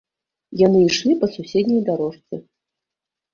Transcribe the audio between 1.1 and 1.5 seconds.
па